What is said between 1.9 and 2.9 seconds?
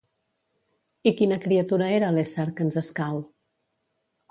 era l'ésser que ens